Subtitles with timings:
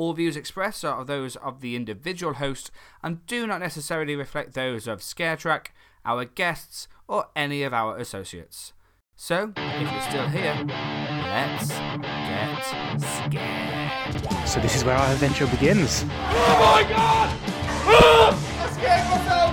[0.00, 2.70] All views expressed are those of the individual host
[3.02, 5.66] and do not necessarily reflect those of ScareTrack,
[6.06, 8.72] our guests, or any of our associates.
[9.14, 12.64] So, if you're still here, let's get
[12.98, 14.48] scared.
[14.48, 16.02] So this is where our adventure begins.
[16.08, 16.08] Oh!
[16.08, 17.38] My god!
[17.84, 18.32] Ah!
[18.58, 19.52] I scared myself!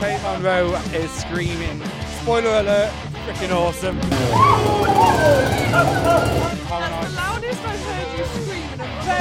[0.00, 1.82] Faith Monroe is screaming.
[2.22, 2.90] Spoiler alert,
[3.26, 4.00] freaking awesome.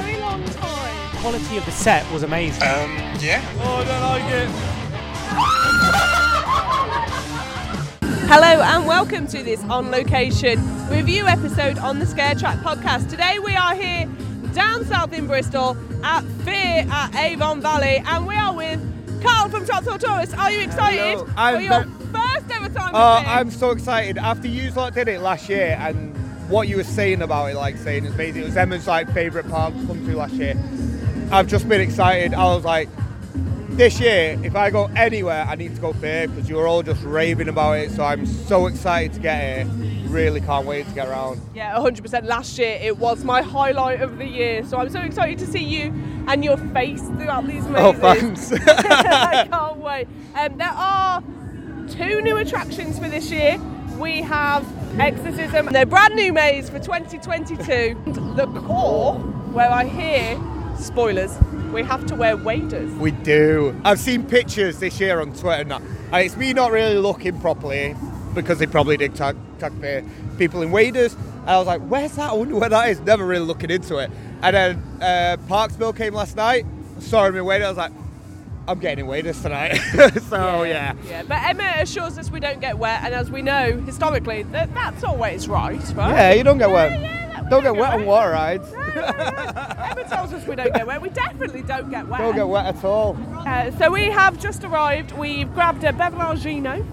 [0.02, 1.18] Very long time.
[1.18, 2.64] quality of the set was amazing.
[2.64, 3.42] Um, yeah.
[3.60, 4.50] oh, I don't like it.
[8.28, 13.10] Hello and welcome to this on location review episode on the Scare Track podcast.
[13.10, 14.08] Today we are here
[14.54, 18.80] down south in Bristol at Fear at Avon Valley and we are with
[19.22, 20.36] Carl from Transport Tourist.
[20.38, 24.18] Are you excited Hello, I'm your ve- first ever time Oh, at I'm so excited.
[24.18, 26.13] After you lot did it last year and
[26.54, 29.50] what you were saying about it, like saying it's amazing, it was Emma's like favourite
[29.50, 30.56] park to come to last year.
[31.32, 32.36] I've just been excited.
[32.36, 32.90] I was like,
[33.70, 36.84] this year, if I go anywhere, I need to go fair because you were all
[36.84, 37.90] just raving about it.
[37.90, 39.74] So I'm so excited to get here.
[40.06, 41.42] Really can't wait to get around.
[41.56, 42.26] Yeah, 100%.
[42.26, 45.64] Last year it was my highlight of the year, so I'm so excited to see
[45.64, 45.92] you
[46.28, 47.78] and your face throughout these mazes.
[47.80, 48.54] Oh, thanks.
[48.68, 50.08] I can't wait.
[50.36, 51.24] Um, there are
[51.90, 53.60] two new attractions for this year.
[53.98, 54.64] We have
[55.00, 57.98] Exorcism, they're brand new maze for 2022.
[58.36, 59.16] The core,
[59.52, 60.40] where I hear
[60.78, 61.36] spoilers,
[61.74, 62.92] we have to wear waders.
[62.94, 63.76] We do.
[63.84, 67.96] I've seen pictures this year on Twitter, and, and it's me not really looking properly
[68.36, 69.74] because they probably did tag, tag
[70.38, 71.16] people in waders.
[71.42, 72.30] And I was like, "Where's that?
[72.30, 74.12] I wonder where that is." Never really looking into it.
[74.44, 76.68] And then uh, Parksville came last night.
[77.00, 77.66] Saw him in waders.
[77.66, 77.92] I was like,
[78.68, 79.78] "I'm getting in waders tonight."
[80.30, 80.94] so yeah.
[81.08, 84.74] Yeah, but Emma assures us we don't get wet, and as we know historically, that,
[84.74, 86.10] that's always right, right?
[86.16, 86.92] Yeah, you don't get wet.
[86.92, 88.72] Yeah, yeah, we don't get wet on water rides.
[88.74, 91.02] Emma tells us we don't get wet.
[91.02, 92.20] We definitely don't get wet.
[92.20, 93.18] don't get wet at all.
[93.46, 95.12] Uh, so we have just arrived.
[95.14, 96.86] We've grabbed a Beveragino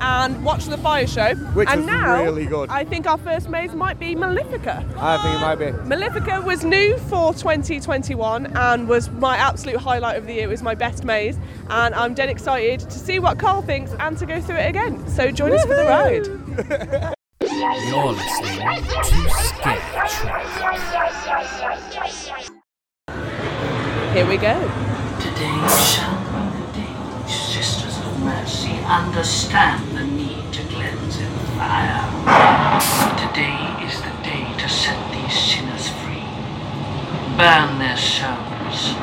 [0.00, 1.34] and watched the fire show.
[1.34, 2.70] Which and was now, really good.
[2.70, 4.84] I think our first maze might be Malefica.
[4.96, 5.72] I think it might be.
[5.88, 10.44] Malefica was new for 2021 and was my absolute highlight of the year.
[10.44, 14.16] It was my best maze, and I'm dead excited to see what Carl thinks and
[14.18, 15.06] to go through it again.
[15.08, 17.14] So join us for the ride.
[17.42, 20.50] You're listening to Scare Track.
[24.14, 24.54] Here we go.
[25.20, 31.49] Today shall be the day sisters of mercy understand the need to cleanse in fire.
[31.60, 33.52] Today
[33.84, 36.24] is the day to set these sinners free.
[37.36, 38.94] Burn their souls,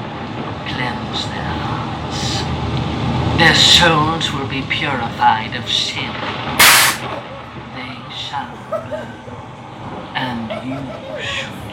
[0.66, 2.42] cleanse their hearts.
[3.38, 6.12] Their souls will be purified of sin.
[7.76, 9.14] They shall burn,
[10.16, 10.80] and you
[11.22, 11.67] should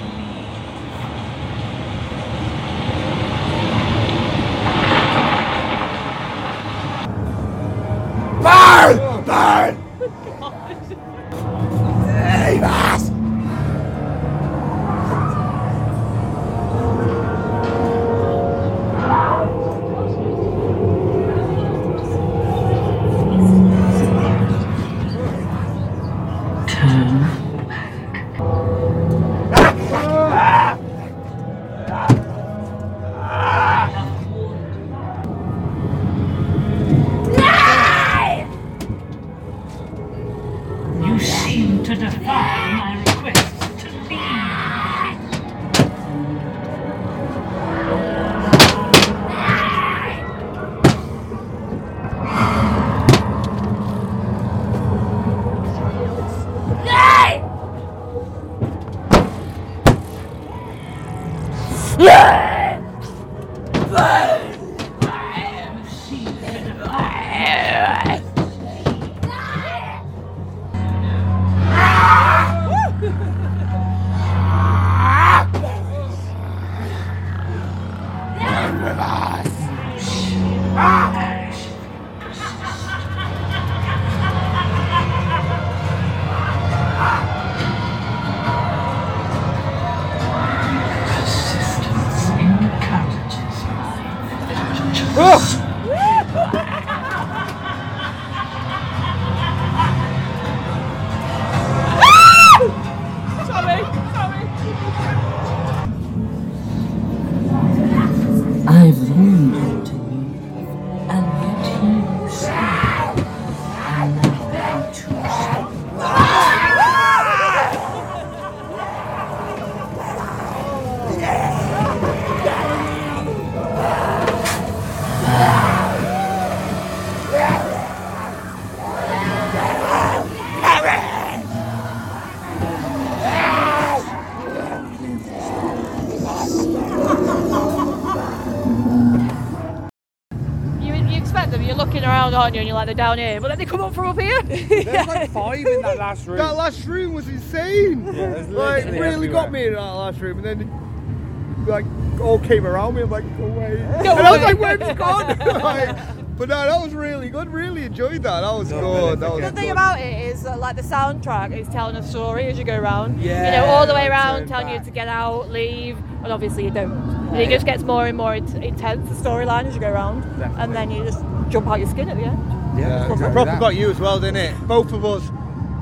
[142.54, 142.60] looking you?
[142.60, 144.42] And you're like, they're down here, but then they come up from up here.
[144.84, 146.38] There's like five in that last room.
[146.38, 148.04] That last room was insane.
[148.04, 151.84] there's like literally really got me in that last room, and then like
[152.20, 153.02] all came around me.
[153.02, 153.76] I'm like, go away.
[153.76, 153.82] Go
[154.16, 154.44] and I was away.
[154.44, 155.38] like, where's it gone?
[155.38, 155.96] like,
[156.36, 157.48] but no, that was really good.
[157.48, 158.40] Really enjoyed that.
[158.40, 159.20] That was good.
[159.20, 162.46] That was The thing about it is that, like, the soundtrack is telling a story
[162.46, 163.22] as you go around.
[163.22, 166.32] Yeah, You know, all the way around, turn telling you to get out, leave, and
[166.32, 166.90] obviously you don't.
[166.90, 170.22] And it just gets more and more intense, the storyline, as you go around.
[170.22, 170.62] Definitely.
[170.62, 172.38] And then you just jump out your skin at the end.
[172.78, 173.60] Yeah, exactly Proper that.
[173.60, 174.68] got you as well, didn't it?
[174.68, 175.22] Both of us,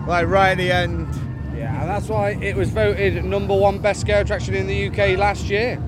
[0.06, 1.08] like right at the end.
[1.56, 5.18] Yeah, and that's why it was voted number one best scare attraction in the UK
[5.18, 5.82] last year.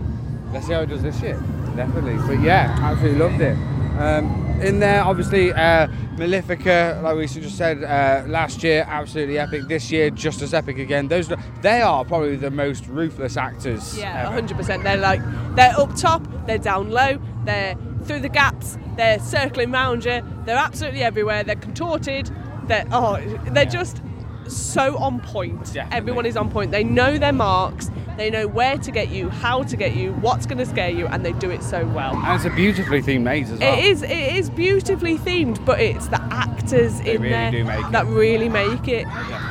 [0.53, 1.41] Let's see how it does this year.
[1.77, 2.17] Definitely.
[2.27, 3.57] But yeah, absolutely loved it.
[3.99, 9.67] Um, in there, obviously, uh, Malefica, like we just said uh, last year, absolutely epic.
[9.69, 11.09] This year, just as epic again.
[11.09, 13.99] Those they are probably the most ruthless actors.
[13.99, 14.83] Yeah, 100%.
[14.83, 15.21] They're like,
[15.57, 20.57] they're up top, they're down low, they're through the gaps, they're circling round you, they're
[20.57, 22.31] absolutely everywhere, they're contorted,
[22.67, 24.01] they're, oh, they're just
[24.47, 25.65] so on point.
[25.67, 25.97] Definitely.
[25.97, 26.71] Everyone is on point.
[26.71, 30.47] They know their marks, they know where to get you, how to get you, what's
[30.47, 32.15] going to scare you, and they do it so well.
[32.15, 33.79] And it's a beautifully themed maze as well.
[33.79, 34.03] It is.
[34.03, 37.93] It is beautifully themed, but it's the actors in really there make it.
[37.93, 39.05] that really make it.
[39.05, 39.44] Definitely,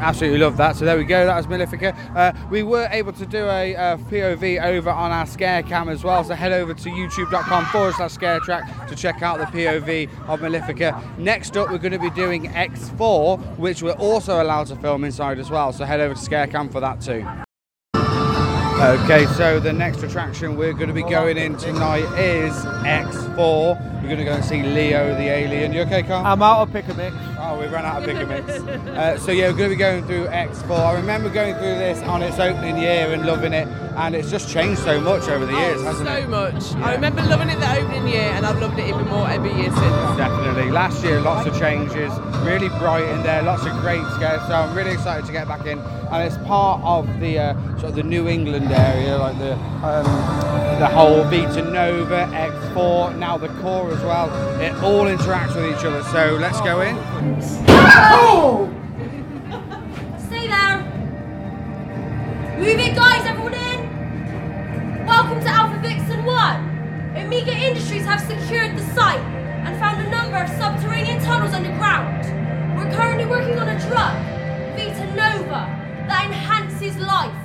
[0.00, 0.76] absolutely love that.
[0.76, 1.26] So there we go.
[1.26, 1.96] That was Malefica.
[2.16, 6.02] Uh, we were able to do a uh, POV over on our scare cam as
[6.02, 6.24] well.
[6.24, 10.40] So head over to youtube.com forward slash scare track to check out the POV of
[10.40, 11.18] Malefica.
[11.18, 15.38] Next up, we're going to be doing X4, which we're also allowed to film inside
[15.38, 15.72] as well.
[15.72, 17.26] So head over to scare cam for that too.
[18.80, 23.99] Okay, so the next attraction we're going to be going in tonight is X4.
[24.10, 25.72] We're going to go and see Leo the alien.
[25.72, 26.26] You okay, Carl?
[26.26, 27.14] I'm out of pick a mix.
[27.38, 28.50] Oh, we ran out of bigger mix.
[28.50, 30.78] Uh, so yeah, we're going to be going through X4.
[30.80, 34.50] I remember going through this on its opening year and loving it, and it's just
[34.50, 36.28] changed so much over the years, hasn't so it?
[36.28, 36.72] much.
[36.72, 36.86] Yeah.
[36.86, 39.70] I remember loving it the opening year, and I've loved it even more every year
[39.70, 40.16] since.
[40.16, 40.72] Definitely.
[40.72, 42.12] Last year, lots of changes,
[42.44, 44.42] really bright in there, lots of great scares.
[44.48, 47.90] So I'm really excited to get back in, and it's part of the uh, sort
[47.90, 49.54] of the New England area, like the
[49.86, 54.60] um, the whole Vita Nova, X4, now the core as well.
[54.60, 56.02] It all interacts with each other.
[56.04, 56.96] So let's go in.
[58.12, 58.68] Oh!
[60.26, 60.80] Stay there.
[62.58, 65.06] Move it, guys, everyone in.
[65.06, 67.16] Welcome to Alpha Vixen 1.
[67.16, 72.24] Amiga Industries have secured the site and found a number of subterranean tunnels underground.
[72.78, 74.14] We're currently working on a drug,
[74.76, 75.66] Vita Nova,
[76.08, 77.39] that enhances life.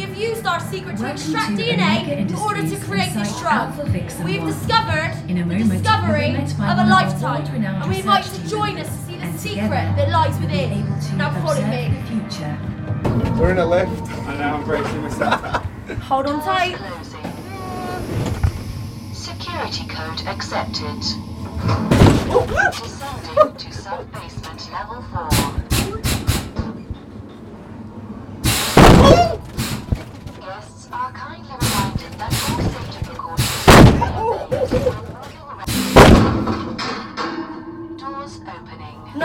[0.00, 3.36] We have used our secret to Welcome extract to DNA in order to create this
[3.36, 4.24] site drug.
[4.24, 7.44] We've discovered In a the moment, discovery you'll be of a one of our lifetime,
[7.62, 10.72] and we invite you to join us to see the secret that lies within.
[10.72, 11.88] able to Now follow observe me.
[11.88, 12.58] the future.
[13.38, 14.02] We're in a lift.
[14.26, 15.66] I know I'm bracing myself.
[16.08, 16.76] Hold on tight.
[19.12, 20.96] Security code accepted.
[22.72, 25.59] Descending to sub-basement level 4.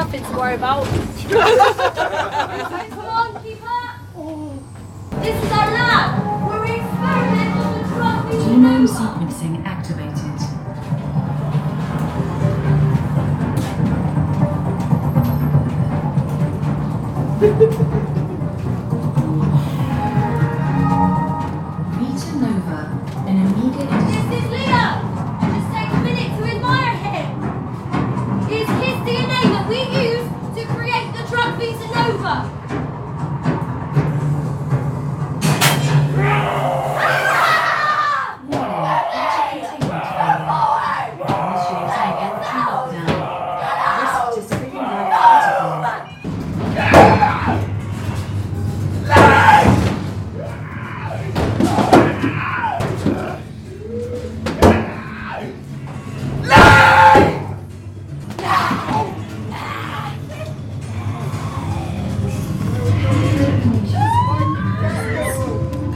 [0.06, 0.86] Nothing to worry about.
[0.86, 1.02] Come
[3.06, 3.96] on, keep up.
[5.24, 6.22] This is our lab,
[6.62, 10.38] we experiment on the drug Genome sequencing activated.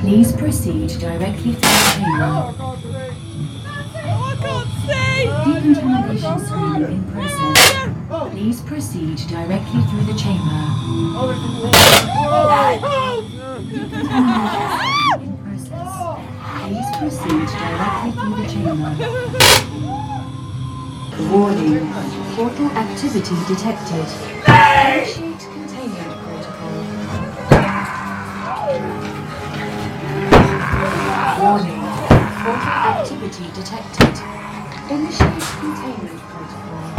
[0.10, 2.34] Please proceed directly through the chamber.
[3.94, 5.30] I can't see.
[5.54, 7.60] Decontamination screening in process.
[8.32, 10.62] Please proceed directly through the chamber.
[13.70, 15.92] Decontamination in process.
[16.66, 18.92] Please proceed directly through the chamber.
[21.30, 21.86] Warning.
[22.36, 24.08] Portal activity detected.
[31.50, 31.82] Warning.
[31.82, 34.22] Portal activity detected.
[34.92, 36.99] Initiate containment protocol.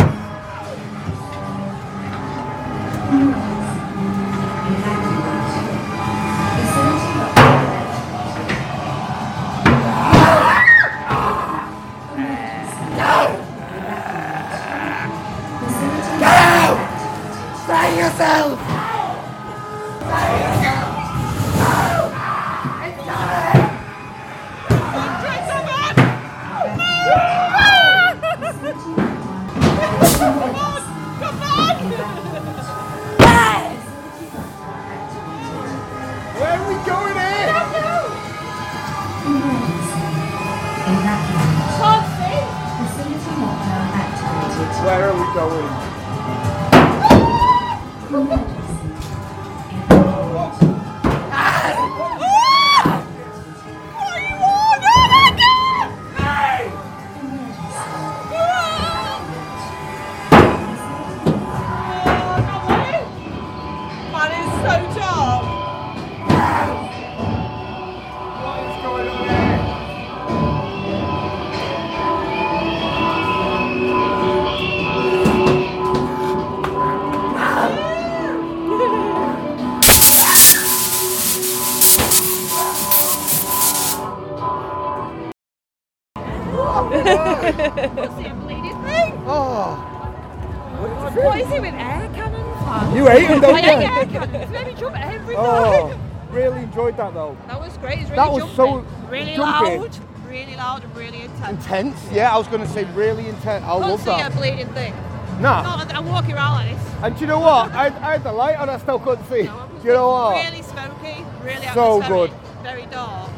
[98.20, 99.78] That was so really jumpy.
[99.78, 99.98] loud,
[100.28, 101.64] really loud and really intense.
[101.64, 102.12] Intense?
[102.12, 103.64] Yeah, I was going to say really intense.
[103.64, 104.36] I Can't love see a that.
[104.36, 104.92] bleeding thing.
[105.40, 105.62] Nah.
[105.62, 106.94] No, I'm walking around like this.
[107.02, 107.72] And do you know what?
[107.72, 109.44] I, I had the light on, I still couldn't see.
[109.44, 110.44] Do you know what?
[110.44, 112.30] Really smoky, really So good.
[112.62, 113.30] very dark.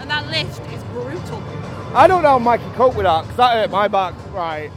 [0.00, 1.42] And that lift is brutal.
[1.94, 4.12] I don't know how Mike can cope with that because that hurt my back.
[4.34, 4.70] Right.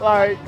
[0.00, 0.38] Like,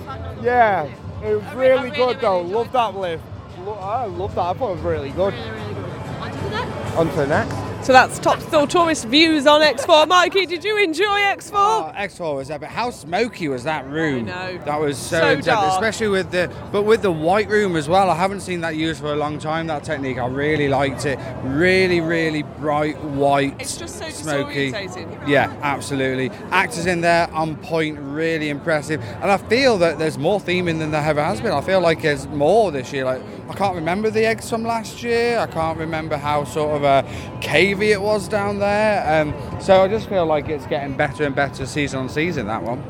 [0.43, 0.85] yeah.
[1.23, 2.41] It was really, good though.
[2.41, 3.23] Love that lift.
[3.69, 4.41] I love that.
[4.41, 5.35] I thought it was really good.
[5.35, 7.66] Really, On to the next.
[7.83, 10.09] So that's top still tourist views on X4.
[10.09, 11.51] Mikey, did you enjoy X4?
[11.55, 12.69] Oh, X4 was epic.
[12.69, 14.29] How smoky was that room?
[14.29, 14.59] I know.
[14.65, 15.73] That was so, So intense, dark.
[15.75, 18.11] especially with the but with the white room as well.
[18.11, 19.69] I haven't seen that used for a long time.
[19.69, 21.17] That technique, I really liked it.
[21.45, 24.73] Really, really bright white, It's just so smoky.
[24.73, 25.29] disorientating.
[25.29, 25.61] Yeah, oh.
[25.63, 26.31] absolutely.
[26.51, 29.01] Actors in there on point, really impressive.
[29.23, 31.53] And I feel that there's more theming than there ever has been.
[31.53, 33.05] I feel like there's more this year.
[33.05, 35.39] Like I can't remember the eggs from last year.
[35.39, 37.03] I can't remember how sort of uh,
[37.41, 39.23] cavey it was down there.
[39.23, 42.47] Um, so I just feel like it's getting better and better season on season.
[42.49, 42.83] That one.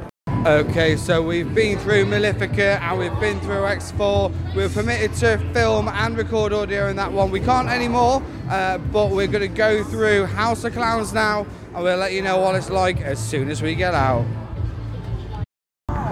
[0.46, 4.54] Okay, so we've been through Malefica and we've been through X4.
[4.54, 7.30] We were permitted to film and record audio in that one.
[7.30, 11.82] We can't anymore, uh, but we're going to go through House of Clowns now and
[11.82, 14.24] we'll let you know what it's like as soon as we get out.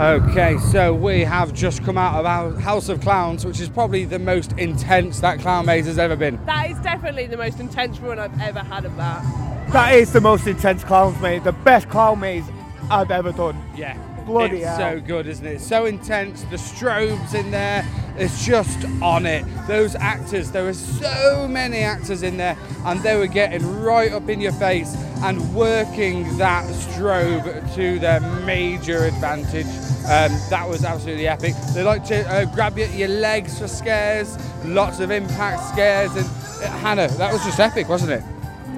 [0.00, 4.04] Okay, so we have just come out of our House of Clowns, which is probably
[4.04, 6.44] the most intense that Clown Maze has ever been.
[6.46, 9.22] That is definitely the most intense run I've ever had of that.
[9.72, 12.44] That is the most intense clown maze, the best clown maze
[12.90, 13.56] I've ever done.
[13.76, 13.96] Yeah.
[14.24, 14.94] Bloody it's hell.
[14.94, 15.60] so good, isn't it?
[15.60, 16.42] So intense.
[16.44, 17.84] The strobes in there.
[18.16, 19.44] It's just on it.
[19.66, 24.28] Those actors, there were so many actors in there, and they were getting right up
[24.28, 29.66] in your face and working that strobe to their major advantage.
[30.04, 31.54] Um, that was absolutely epic.
[31.74, 36.26] They like to uh, grab your, your legs for scares, lots of impact scares, and
[36.26, 38.22] uh, Hannah, that was just epic, wasn't it?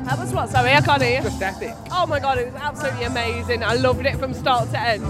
[0.05, 0.49] That was what?
[0.49, 1.21] Sorry, I can't hear.
[1.21, 1.75] Just epic.
[1.91, 3.62] Oh my god, it was absolutely amazing.
[3.65, 5.05] I loved it from start to end.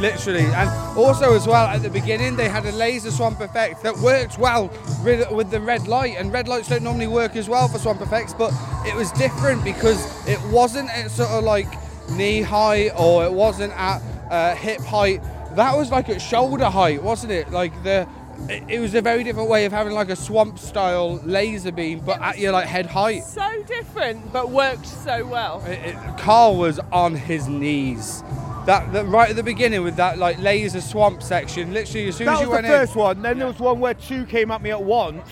[0.00, 3.96] Literally, and also as well at the beginning they had a laser swamp effect that
[3.98, 4.68] worked well
[5.02, 8.34] with, the red light, and red lights don't normally work as well for swamp effects,
[8.34, 8.52] but
[8.84, 9.98] it was different because
[10.28, 11.66] it wasn't at sort of like
[12.10, 15.22] knee height or it wasn't at uh, hip height.
[15.56, 17.50] That was like at shoulder height, wasn't it?
[17.50, 18.06] Like the
[18.50, 22.00] it, it was a very different way of having like a swamp style laser beam,
[22.00, 23.24] but at your like head height.
[23.24, 25.62] So different, but worked so well.
[25.66, 28.22] It- it- Carl was on his knees.
[28.66, 31.72] That, that right at the beginning with that like laser swamp section.
[31.72, 33.22] Literally, as soon That as was the first in, one.
[33.22, 35.28] Then there was one where two came at me at once,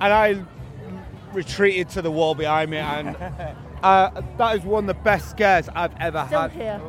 [0.00, 0.42] and I
[1.32, 3.16] retreated to the wall behind me, and
[3.82, 6.52] uh, that is one of the best scares I've ever Still had.
[6.52, 6.80] here.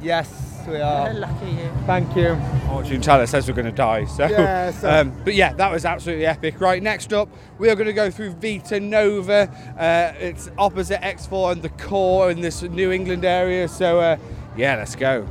[0.00, 1.12] Yes, we are.
[1.14, 1.70] Lucky you.
[1.86, 2.36] Thank you.
[2.66, 4.04] fortune teller says we're going to die.
[4.04, 6.60] So, Yeah, so- um, but yeah, that was absolutely epic.
[6.60, 9.48] Right, next up, we are going to go through Vita Nova.
[9.78, 13.68] Uh, it's opposite X4 and the core in this New England area.
[13.68, 14.16] So, uh,
[14.56, 15.26] yeah, let's go.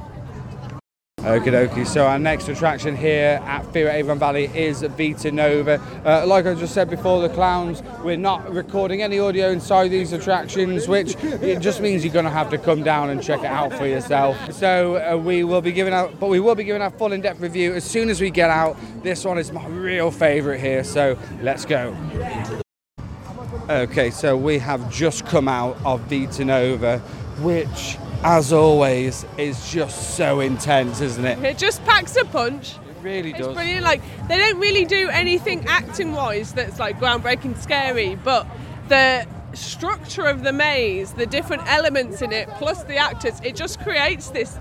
[1.22, 1.86] Okie dokie.
[1.86, 5.80] So our next attraction here at Fear Avon Valley is Vita Nova.
[6.04, 10.14] Uh, like I just said before, the clowns, we're not recording any audio inside these
[10.14, 13.46] attractions, which it just means you're going to have to come down and check it
[13.46, 14.52] out for yourself.
[14.52, 17.40] So uh, we will be giving out, but we will be giving our full in-depth
[17.40, 18.76] review as soon as we get out.
[19.04, 21.96] This one is my real favourite here, so let's go.
[23.70, 26.98] Okay, so we have just come out of Vita Nova,
[27.42, 31.40] which, as always, is just so intense, isn't it?
[31.44, 32.76] It just packs a punch.
[32.76, 33.54] It really It's does.
[33.56, 33.84] brilliant.
[33.84, 38.46] Like they don't really do anything acting wise that's like groundbreaking scary, but
[38.90, 43.80] the structure of the maze, the different elements in it, plus the actors, it just
[43.82, 44.58] creates this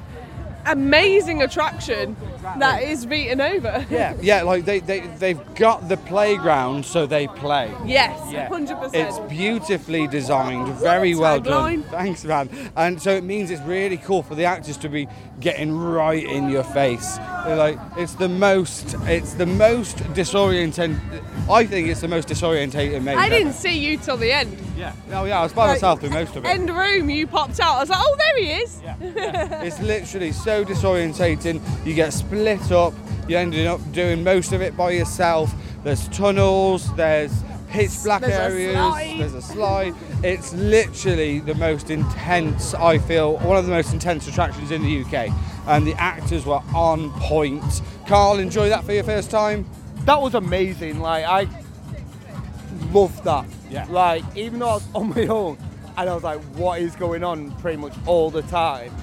[0.67, 2.17] amazing attraction
[2.59, 3.87] that is beaten over.
[3.91, 7.73] Yeah, yeah, like they, they, they've got the playground, so they play.
[7.85, 8.49] Yes, Yeah.
[8.49, 11.83] hundred It's beautifully designed, very well done.
[11.85, 12.49] Thanks, man.
[12.77, 15.09] And so it means it's really cool for the actors to be
[15.41, 17.17] getting right in your face.
[17.45, 20.99] They're like it's the most, it's the most disorienting.
[21.49, 23.17] I think it's the most disorientating maze.
[23.17, 23.35] I ever.
[23.37, 24.57] didn't see you till the end.
[24.77, 24.93] Yeah.
[25.13, 26.49] Oh yeah, I was by Like, myself through most of it.
[26.49, 27.77] End room, you popped out.
[27.77, 28.81] I was like, oh, there he is.
[28.83, 29.63] Yeah.
[29.63, 31.61] It's literally so disorientating.
[31.87, 32.95] You get split up.
[33.29, 35.53] You ended up doing most of it by yourself.
[35.83, 36.95] There's tunnels.
[36.95, 37.33] There's
[37.69, 38.75] pitch black There's areas.
[38.75, 39.17] slide.
[39.19, 39.95] There's a slide.
[40.23, 42.73] It's literally the most intense.
[42.75, 45.33] I feel one of the most intense attractions in the UK,
[45.67, 47.83] and the actors were on point.
[48.07, 49.67] Carl, enjoy that for your first time.
[50.05, 51.01] that was amazing.
[51.01, 51.49] Like I
[52.93, 53.45] loved that.
[53.71, 53.87] Yeah.
[53.89, 55.59] Like even though I was on my own,
[55.97, 57.51] and I was like, what is going on?
[57.57, 58.95] Pretty much all the time.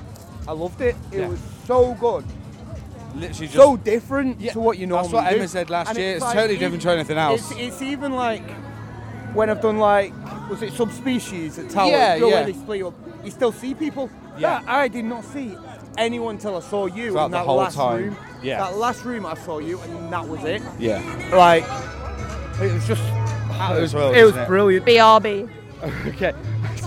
[0.48, 0.96] I loved it.
[1.12, 1.28] It Yeah.
[1.28, 2.26] was so good.
[3.18, 3.54] Literally just.
[3.56, 5.36] so different Yeah, to what you that's normally what do.
[5.38, 6.16] Emma said last And year.
[6.18, 7.52] It's totally different to anything else.
[7.52, 8.50] It's, it's even like
[9.34, 10.14] when I've done like
[10.50, 11.90] was it subspecies at Tower?
[11.92, 12.34] Yeah, you yeah.
[12.36, 12.94] Where they split up.
[13.24, 14.10] You still see people.
[14.38, 14.60] Yeah.
[14.62, 15.58] That I did not see
[15.98, 18.04] anyone until I saw you Throughout in the that whole last time.
[18.04, 18.18] room.
[18.42, 18.60] Yeah.
[18.60, 20.62] That last room I saw you, and that was it.
[20.80, 21.02] yeah.
[21.34, 21.64] Like
[22.62, 23.02] it was just.
[23.60, 24.48] It was well, it was it?
[24.48, 24.86] brilliant.
[24.86, 25.50] BRB.
[26.08, 26.34] Okay.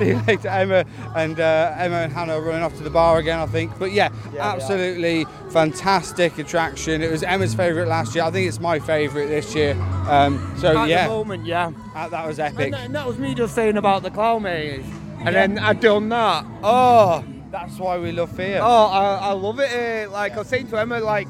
[0.01, 0.85] See you later, Emma.
[1.15, 3.79] And uh, Emma and Hannah are running off to the bar again, I think.
[3.79, 7.03] But yeah, Yeah, absolutely fantastic attraction.
[7.03, 8.25] It was Emma's favourite last year.
[8.25, 9.75] I think it's my favourite this year.
[10.09, 11.71] Um, so At yeah, the moment, yeah.
[11.95, 12.73] uh, that was And epic.
[12.73, 14.85] that, and that was me just saying about the clown maze,
[15.21, 16.45] and then I'd done that.
[16.63, 18.61] Oh, That's why we love Fear.
[18.63, 19.71] Oh, I, I love it.
[19.71, 21.29] eh, like I was saying to Emma, like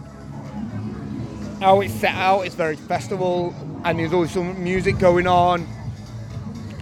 [1.61, 3.55] how it's set out, it's very festival,
[3.85, 5.67] and there's always some music going on.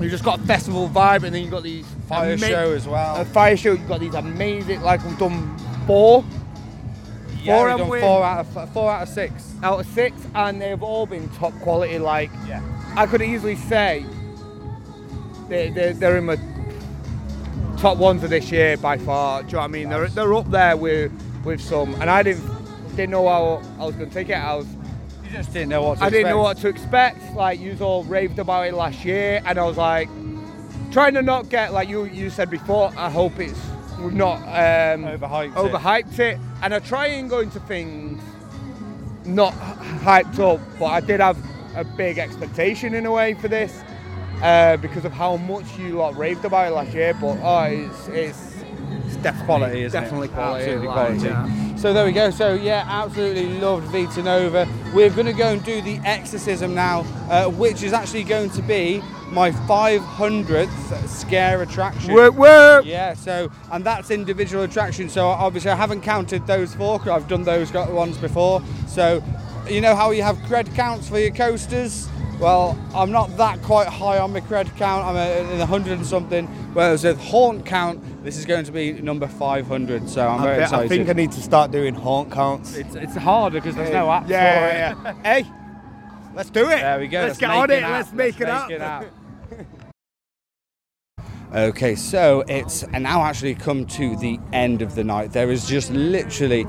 [0.00, 2.86] You've just got a festival vibe, and then you've got these Fire ama- show as
[2.86, 3.16] well.
[3.16, 3.72] A fire show.
[3.72, 5.56] You've got these amazing, like we've done
[5.86, 6.24] four
[7.42, 9.54] yeah, four we've done four out of four out of six.
[9.62, 11.98] out of six, and they've all been top quality.
[11.98, 12.62] Like Yeah.
[12.96, 14.04] I could easily say
[15.48, 16.38] they, they, they're in my
[17.78, 19.42] top ones of this year by far.
[19.42, 19.88] Do you know what I mean?
[19.88, 21.12] They're, they're up there with
[21.44, 22.44] with some, and I didn't
[22.96, 24.34] didn't know how I was going to take it.
[24.34, 24.66] I was
[25.28, 26.64] You just didn't know what to I didn't know expect.
[26.64, 26.72] what
[27.12, 27.36] to expect.
[27.36, 30.08] Like you all raved about it last year, and I was like
[30.90, 32.92] trying to not get like you you said before.
[32.96, 33.60] I hope it's
[34.00, 35.54] we've not um, Overhyped it.
[35.54, 36.38] overhyped it.
[36.62, 38.22] and I try and go into things
[39.26, 41.36] not hyped up, but I did have
[41.76, 43.82] a big expectation in a way for this
[44.42, 47.12] uh, because of how much you lot raved about it last year.
[47.12, 48.47] But oh, it's, it's
[49.32, 50.32] definitely quality, isn't definitely it?
[50.32, 50.64] quality.
[50.64, 51.24] Absolutely quality.
[51.28, 51.76] yeah.
[51.76, 52.30] So there we go.
[52.30, 54.66] So yeah, absolutely loved Vita Nova.
[54.94, 58.62] We're going to go and do the exorcism now, uh, which is actually going to
[58.62, 62.12] be my 500th scare attraction.
[62.14, 62.84] Work, work.
[62.84, 65.08] Yeah, so and that's individual attraction.
[65.08, 68.62] So obviously I haven't counted those four 'cause I've done those got ones before.
[68.86, 69.22] So
[69.68, 72.08] you know how you have cred counts for your coasters.
[72.38, 75.04] Well, I'm not that quite high on my cred count.
[75.04, 76.46] I'm uh, in the hundred and something.
[76.72, 80.08] Whereas with haunt count, this is going to be number 500.
[80.08, 82.76] So I'm I, very thi- I think I need to start doing haunt counts.
[82.76, 85.04] it's, it's harder because there's no app yeah, for it.
[85.04, 85.42] yeah, yeah.
[85.42, 85.50] hey,
[86.36, 86.80] let's do it.
[86.80, 87.22] There we go.
[87.22, 87.82] Let's, get on an it.
[87.82, 87.90] app.
[87.90, 88.70] Let's make it up.
[88.70, 89.06] out.
[91.54, 95.32] Okay, so it's now actually come to the end of the night.
[95.32, 96.66] There is just literally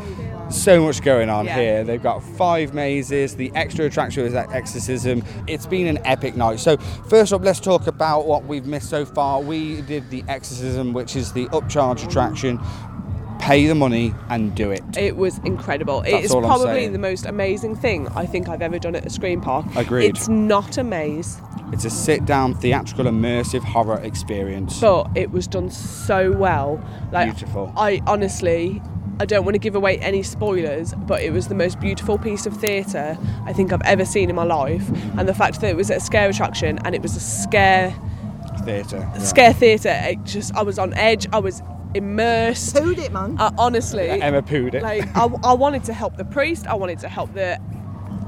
[0.49, 1.55] so much going on Yeah.
[1.55, 1.83] here.
[1.83, 5.23] They've got five mazes, the extra attraction is that exorcism.
[5.47, 6.59] It's been an epic night.
[6.59, 9.41] So, first up, let's talk about what we've missed so far.
[9.41, 12.59] We did the exorcism, which is the upcharge attraction.
[13.39, 14.83] Pay the money and do it.
[14.97, 16.01] It was incredible.
[16.01, 18.95] it That's is all I'm probably the most amazing thing I think I've ever done
[18.95, 19.65] at a scream park.
[19.77, 20.09] Agreed.
[20.09, 21.39] It's not a maze,
[21.71, 24.81] It's a sit down, theatrical, immersive horror experience.
[24.81, 26.81] but it was done so well.
[27.13, 27.71] Like Beautiful.
[27.77, 28.81] I honestly
[29.19, 32.45] I don't want to give away any spoilers, but it was the most beautiful piece
[32.45, 34.87] of theatre I think I've ever seen in my life.
[35.17, 37.93] And the fact that it was at a scare attraction and it was a scare
[38.63, 39.09] Theatre.
[39.19, 41.27] scare theatre, it just I was on edge.
[41.33, 41.61] I was
[41.95, 42.75] immersed.
[42.75, 43.35] Pooed it, man.
[43.39, 44.83] Uh, honestly, Emma pooed it.
[44.83, 46.67] like I, I wanted to help the priest.
[46.67, 47.59] I wanted to help the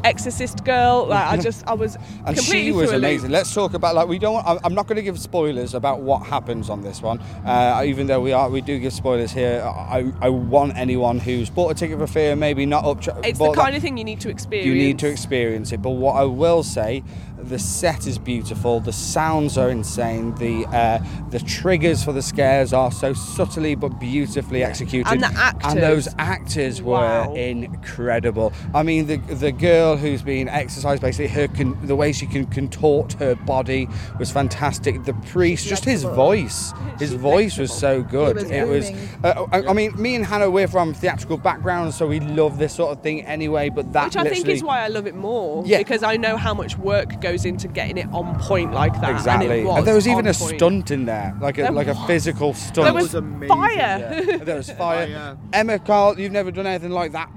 [0.03, 1.05] exorcist girl.
[1.07, 2.97] Like I just, I was and completely she was loop.
[2.99, 3.31] amazing.
[3.31, 4.33] Let's talk about like we don't.
[4.35, 8.07] Want, I'm- not going to give spoilers about what happens on this one, uh, even
[8.07, 9.61] though we are we do give spoilers here.
[9.65, 12.99] I, I want anyone who's bought a ticket for fear, maybe not up.
[12.99, 14.65] It's the bought that- kind of thing you need to experience.
[14.67, 15.81] you need to experience it.
[15.81, 17.03] But what I will say,
[17.43, 18.79] the set is beautiful.
[18.79, 20.35] The sounds are insane.
[20.35, 20.99] The uh,
[21.29, 25.11] the triggers for the scares are so subtly but beautifully executed.
[25.11, 25.71] And the actors.
[25.73, 27.33] And those actors were Wow.
[27.33, 28.53] incredible.
[28.73, 32.45] I mean, the the girl who's been exercised, basically her con- the way she can
[32.45, 33.87] contort her body
[34.19, 35.03] was fantastic.
[35.03, 38.35] The priest, just his voice, his voice was so good.
[38.35, 38.91] was it was.
[39.23, 42.73] Uh, I, I mean, me and Hannah, we're from theatrical backgrounds, so we love this
[42.75, 43.69] sort of thing anyway.
[43.69, 45.63] But that Which I think is why I love it more.
[45.65, 45.77] Yeah.
[45.79, 49.11] Because I know how much work goes into getting it on point like that.
[49.11, 49.59] Exactly.
[49.59, 50.55] And, it was there was even a point.
[50.55, 52.85] stunt in there, like a There like a physical stunt.
[52.85, 53.75] There was, was amazing, fire.
[53.75, 54.37] Yeah.
[54.37, 55.37] there was oh, fire.
[55.53, 57.29] Emma, Carl, you've never done anything like that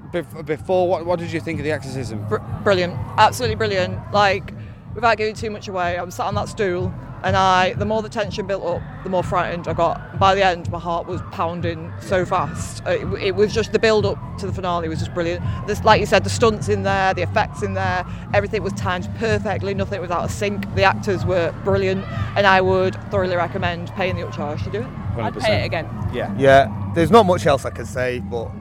[0.45, 0.87] before.
[0.87, 2.25] What, what did you think of the exorcism?
[2.27, 3.99] Br- brilliant, absolutely brilliant.
[4.11, 4.53] Like,
[4.93, 6.93] without giving too much away, I'm sat on that stool,
[7.25, 10.19] and I, the more the tension built up, the more frightened I got.
[10.19, 12.83] By the end, my heart was pounding so fast.
[12.85, 15.43] It, it was just the build up to the finale was just brilliant.
[15.65, 19.09] This, like you said, the stunts in there, the effects in there, everything was timed
[19.17, 19.73] perfectly.
[19.73, 20.71] Nothing was out of sync.
[20.75, 22.05] The actors were brilliant,
[22.37, 24.87] and I would thoroughly recommend paying the upcharge to do it.
[25.17, 25.89] I'd pay it again.
[26.13, 26.31] Yeah.
[26.37, 28.51] Yeah, there's not much else I can say, but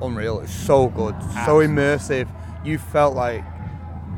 [0.00, 0.38] unreal.
[0.38, 2.28] It's so good, so immersive.
[2.64, 3.42] You felt like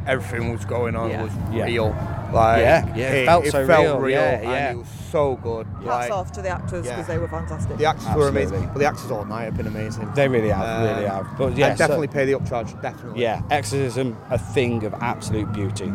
[0.06, 1.22] everything was going on Yeah.
[1.22, 1.64] was Yeah.
[1.64, 2.15] real.
[2.36, 3.62] Like Yeah, yeah, it felt so
[3.98, 4.70] real, yeah, and yeah.
[4.72, 5.66] it was so good.
[5.66, 7.02] Hats like off to the actors because yeah.
[7.02, 7.76] they were fantastic.
[7.78, 10.10] the actors were amazing, but the actors all night have been amazing.
[10.14, 11.26] They really have, Uh, really have.
[11.38, 12.80] But yeah, I'd so- definitely pay the upcharge.
[12.82, 13.22] Definitely.
[13.22, 15.92] Yeah, exorcism, a thing of absolute beauty.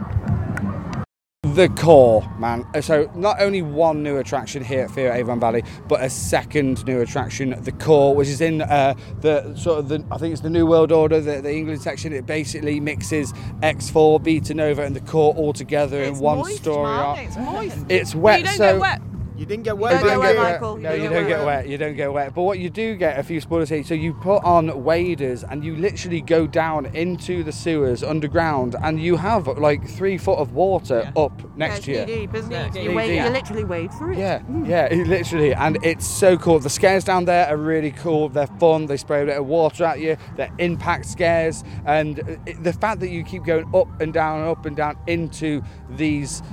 [1.56, 2.66] The core, man.
[2.82, 7.02] So not only one new attraction here at Fear Avon Valley, but a second new
[7.02, 10.50] attraction, the core, which is in uh, the sort of the I think it's the
[10.50, 12.14] New World Order, the, the England section.
[12.14, 13.34] It basically mixes
[13.64, 17.20] X4, Vita Nova, and the core all together in one moist, story arc.
[17.20, 17.78] It's moist.
[17.90, 19.11] It's wet, you don't so get wet.
[19.42, 20.04] You didn't get You wet.
[20.04, 20.38] don't get wet.
[20.38, 20.78] Michael.
[20.78, 21.68] No, You you don't don't get get wet.
[21.68, 22.36] You don't get wet.
[22.36, 23.84] But what you do get, a few spoilers here.
[23.84, 29.02] So you put on waders and you literally go down into the sewers underground, and
[29.02, 32.04] you have like three foot of water up next to yeah, you.
[32.04, 32.84] it's knee deep, isn't it?
[32.84, 34.20] You, wade, Knee you literally wade through it.
[34.20, 34.66] Yeah, hmm.
[34.66, 36.60] yeah, it literally, and it's so cool.
[36.60, 38.30] The scares down there are really cool.
[38.30, 38.86] They're fun.
[38.86, 40.18] They spray a bit of water at you.
[40.36, 44.50] They're impact scares, and it, the fact that you keep going up and down and
[44.50, 46.44] up and down into these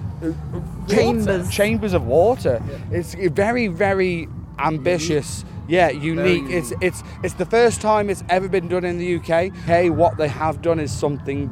[0.89, 1.51] Chambers.
[1.51, 2.63] chambers of water.
[2.91, 4.29] It's very, very
[4.59, 5.45] ambitious.
[5.69, 6.45] Yeah, unique.
[6.49, 9.53] It's it's it's the first time it's ever been done in the UK.
[9.67, 11.51] Hey, what they have done is something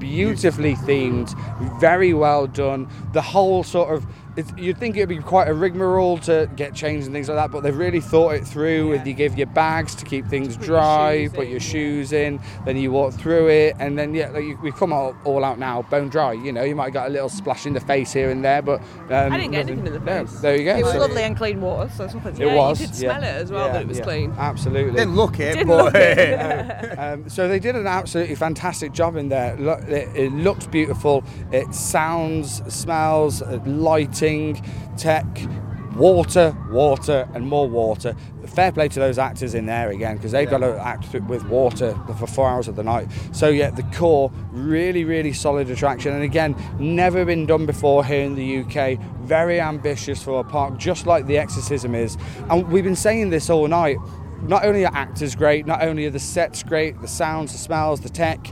[0.00, 1.32] beautifully themed,
[1.80, 2.88] very well done.
[3.12, 7.06] The whole sort of it's, you'd think it'd be quite a rigmarole to get changed
[7.06, 8.88] and things like that, but they've really thought it through.
[8.88, 11.66] With you give your bags to keep things Put dry, shoes put in, your yeah.
[11.66, 15.14] shoes in, then you walk through it, and then yeah, like you, we come all,
[15.24, 16.32] all out now, bone dry.
[16.32, 18.62] You know, you might have got a little splash in the face here and there,
[18.62, 20.76] but um, I didn't get nothing- anything in the no, there you go.
[20.76, 22.34] It was So- lovely and clean water, so it's nothing.
[22.34, 22.78] It Yeah, you was.
[22.78, 22.94] did yeah.
[22.96, 24.34] smell it as well, Yeah, that it was yeah, clean.
[24.38, 24.92] Absolutely.
[24.98, 26.98] Didn't look it, Didn't but look it.
[27.02, 29.56] Um, so they did an absolutely fantastic job in there.
[29.56, 31.24] Look, it, it looked beautiful.
[31.50, 33.58] It sounds, smells, uh,
[34.96, 35.26] tech,
[35.96, 38.14] water, water, and more water.
[38.46, 41.98] Fair play to those actors in there again because they've got to act with water
[42.18, 43.08] for four hours of the night.
[43.32, 48.22] So yeah, the core really, really solid attraction, and again, never been done before here
[48.22, 48.98] in the UK.
[49.22, 52.16] Very ambitious for a park, just like the Exorcism is.
[52.48, 53.96] And we've been saying this all night
[54.42, 58.00] not only are actors great, not only are the sets great, the sounds, the smells,
[58.00, 58.50] the tech,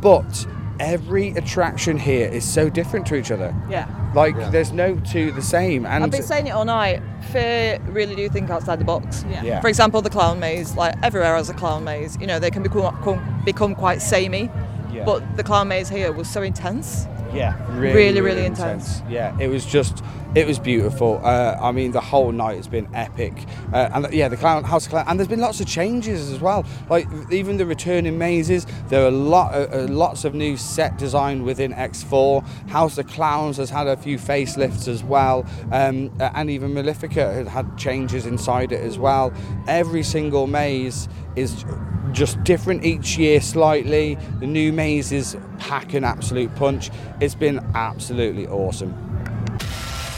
[0.00, 0.46] but
[0.80, 3.54] every attraction here is so different to each other.
[3.68, 3.88] Yeah.
[4.14, 5.86] Like there's no two the same.
[5.86, 7.02] And I've been saying it all night.
[7.32, 9.24] Fear really do think outside the box.
[9.28, 9.42] Yeah.
[9.42, 9.60] Yeah.
[9.60, 10.76] For example, the clown maze.
[10.76, 12.16] Like everywhere has a clown maze.
[12.20, 14.50] You know, they can become become quite samey.
[14.92, 15.04] Yeah.
[15.04, 17.06] But the clown maze here was so intense.
[17.36, 19.02] Yeah, Really, really intense.
[19.08, 20.02] Yeah, it was just,
[20.34, 21.20] it was beautiful.
[21.22, 23.32] Uh, I mean, the whole night has been epic.
[23.72, 26.40] Uh, and yeah, the clown house of clown, and there's been lots of changes as
[26.40, 26.64] well.
[26.88, 30.96] Like even the returning mazes, there are a lot, uh, uh, lots of new set
[30.98, 32.46] design within X4.
[32.68, 37.34] House of Clowns has had a few facelifts as well, um, uh, and even Malefica
[37.34, 39.32] had had changes inside it as well.
[39.68, 41.64] Every single maze is
[42.12, 44.18] just different each year slightly.
[44.40, 46.90] The new mazes pack an absolute punch.
[47.20, 48.94] It's been absolutely awesome.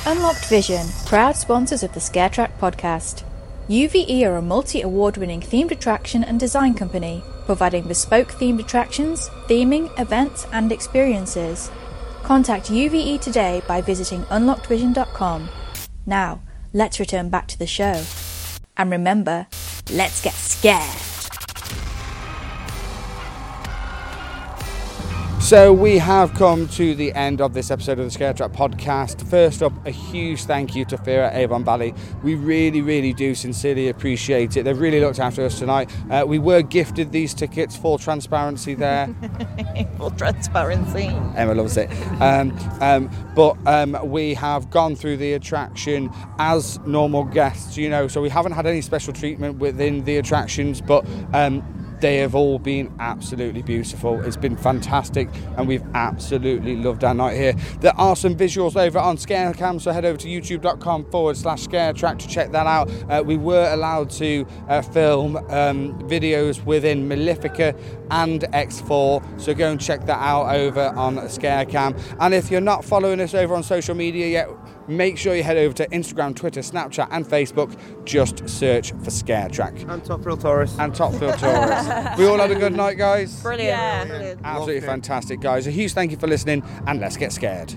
[0.07, 3.25] Unlocked Vision, proud sponsors of the Scare Track podcast.
[3.69, 9.29] UVE are a multi award winning themed attraction and design company, providing bespoke themed attractions,
[9.47, 11.71] theming, events, and experiences.
[12.23, 15.51] Contact UVE today by visiting unlockedvision.com.
[16.07, 16.41] Now,
[16.73, 18.03] let's return back to the show.
[18.79, 19.47] And remember,
[19.91, 21.08] let's get scared.
[25.49, 29.27] So we have come to the end of this episode of the Scare Track podcast.
[29.31, 31.95] First up, a huge thank you to Fira Avon Valley.
[32.23, 34.65] We really, really do sincerely appreciate it.
[34.65, 35.91] They've really looked after us tonight.
[36.11, 39.09] Uh, we were gifted these tickets, full transparency there.
[39.97, 41.07] Full transparency.
[41.35, 41.91] Emma loves it.
[42.21, 48.07] Um, um, but um, we have gone through the attraction as normal guests, you know,
[48.07, 51.63] so we haven't had any special treatment within the attractions, but um,
[52.01, 54.21] they have all been absolutely beautiful.
[54.25, 57.55] It's been fantastic, and we've absolutely loved our night here.
[57.81, 62.19] There are some visuals over on Scarecam, so head over to youtube.com forward slash scaretrack
[62.21, 62.91] to check that out.
[63.11, 67.79] Uh, we were allowed to uh, film um, videos within Malefica
[68.11, 72.01] and X4, so go and check that out over on Scarecam.
[72.21, 74.49] And if you're not following us over on social media yet,
[74.89, 77.79] make sure you head over to Instagram, Twitter, Snapchat, and Facebook.
[78.05, 79.75] Just search for Scare Track.
[79.89, 80.77] And Top Thrill Taurus.
[80.79, 82.19] And Top Thrill Taurus.
[82.19, 83.43] we all had a good night, guys.
[83.43, 84.09] Brilliant.
[84.09, 84.41] Brilliant.
[84.45, 85.67] Absolutely fantastic, guys.
[85.67, 87.75] A huge thank you for listening, and let's get scared.